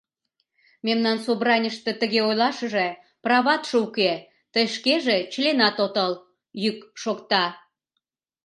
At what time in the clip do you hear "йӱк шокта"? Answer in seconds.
6.63-7.43